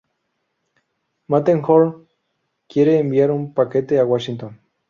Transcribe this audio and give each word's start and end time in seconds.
Matterhorn 1.27 1.93
quiere 2.67 2.97
enviar 3.05 3.29
un 3.39 3.47
paquete 3.61 3.99
a 3.99 4.05
Washington. 4.15 4.59